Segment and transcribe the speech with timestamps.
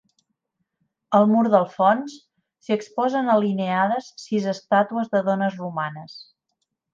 [1.17, 2.15] Al mur del fons,
[2.65, 6.19] s'hi exposen alineades sis estàtues de dones romanes.